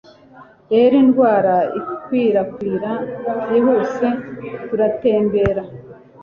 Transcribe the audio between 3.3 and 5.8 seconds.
byihuse. Turatembera